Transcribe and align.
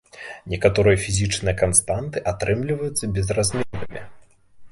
Некаторыя 0.51 0.97
фізічныя 1.03 1.53
канстанты 1.59 2.17
атрымліваюцца 2.33 3.13
безразмернымі. 3.17 3.99